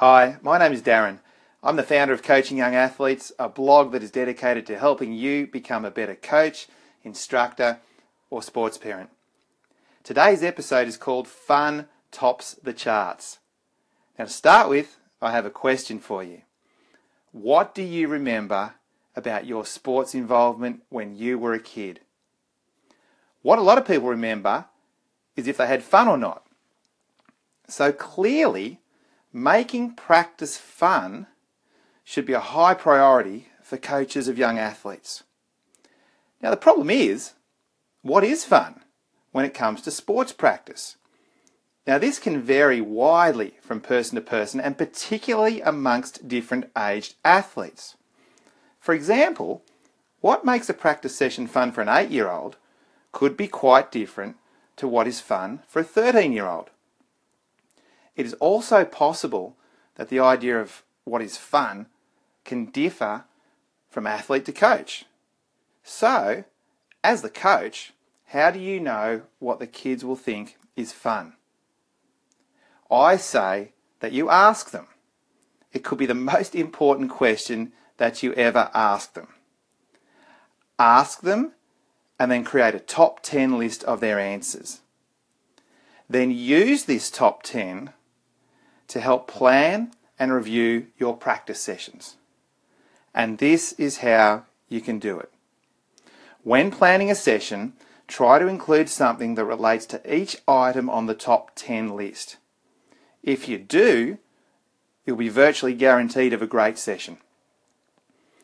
[0.00, 1.18] Hi, my name is Darren.
[1.60, 5.48] I'm the founder of Coaching Young Athletes, a blog that is dedicated to helping you
[5.48, 6.68] become a better coach,
[7.02, 7.80] instructor,
[8.30, 9.10] or sports parent.
[10.04, 13.40] Today's episode is called Fun Tops the Charts.
[14.16, 16.42] Now, to start with, I have a question for you.
[17.32, 18.74] What do you remember
[19.16, 21.98] about your sports involvement when you were a kid?
[23.42, 24.66] What a lot of people remember
[25.34, 26.46] is if they had fun or not.
[27.66, 28.78] So clearly,
[29.32, 31.26] making practice fun
[32.04, 35.24] should be a high priority for coaches of young athletes.
[36.40, 37.32] Now, the problem is,
[38.02, 38.80] what is fun
[39.32, 40.96] when it comes to sports practice?
[41.86, 47.96] Now, this can vary widely from person to person and particularly amongst different aged athletes.
[48.78, 49.62] For example,
[50.20, 52.56] what makes a practice session fun for an 8 year old
[53.12, 54.36] could be quite different
[54.76, 56.70] to what is fun for a 13 year old.
[58.18, 59.56] It is also possible
[59.94, 61.86] that the idea of what is fun
[62.44, 63.24] can differ
[63.88, 65.04] from athlete to coach.
[65.84, 66.42] So,
[67.04, 67.92] as the coach,
[68.26, 71.34] how do you know what the kids will think is fun?
[72.90, 74.88] I say that you ask them.
[75.72, 79.28] It could be the most important question that you ever ask them.
[80.76, 81.52] Ask them
[82.18, 84.80] and then create a top 10 list of their answers.
[86.10, 87.92] Then use this top 10
[88.88, 92.16] to help plan and review your practice sessions.
[93.14, 95.30] And this is how you can do it.
[96.42, 97.74] When planning a session,
[98.06, 102.36] try to include something that relates to each item on the top 10 list.
[103.22, 104.18] If you do,
[105.04, 107.18] you'll be virtually guaranteed of a great session.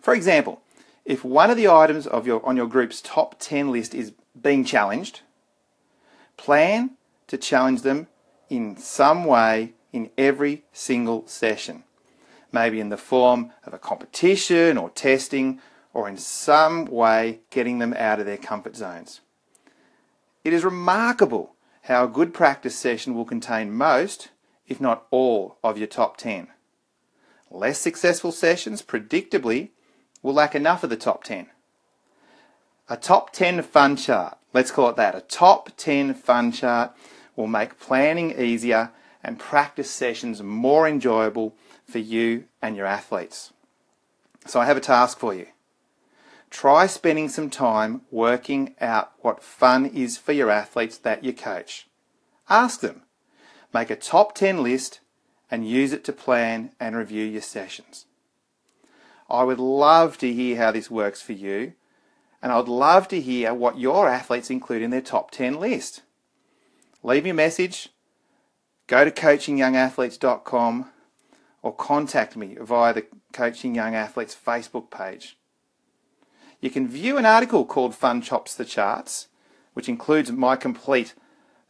[0.00, 0.62] For example,
[1.04, 4.64] if one of the items of your, on your group's top 10 list is being
[4.64, 5.22] challenged,
[6.36, 6.90] plan
[7.26, 8.06] to challenge them
[8.48, 11.84] in some way in every single session.
[12.52, 15.60] Maybe in the form of a competition or testing,
[15.92, 19.20] or in some way getting them out of their comfort zones.
[20.44, 24.28] It is remarkable how a good practice session will contain most,
[24.66, 26.48] if not all, of your top 10.
[27.50, 29.70] Less successful sessions, predictably,
[30.22, 31.46] will lack enough of the top 10.
[32.88, 36.94] A top 10 fun chart, let's call it that, a top 10 fun chart
[37.36, 38.90] will make planning easier
[39.22, 43.52] and practice sessions more enjoyable for you and your athletes.
[44.46, 45.46] So I have a task for you.
[46.50, 51.86] Try spending some time working out what fun is for your athletes that you coach.
[52.48, 53.02] Ask them.
[53.74, 55.00] Make a top 10 list
[55.50, 58.06] and use it to plan and review your sessions.
[59.28, 61.74] I would love to hear how this works for you,
[62.42, 66.02] and I'd love to hear what your athletes include in their top 10 list.
[67.02, 67.90] Leave me a message,
[68.88, 70.90] go to coachingyoungathletes.com
[71.62, 75.38] or contact me via the Coaching Young Athletes Facebook page.
[76.60, 79.28] You can view an article called Fun Tops the Charts,
[79.74, 81.14] which includes my complete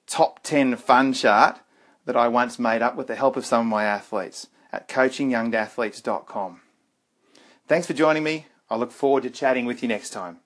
[0.06, 1.60] top 10 fun chart
[2.06, 6.60] that I once made up with the help of some of my athletes at coachingyoungathletes.com.
[7.66, 8.46] Thanks for joining me.
[8.70, 10.38] I look forward to chatting with you next time.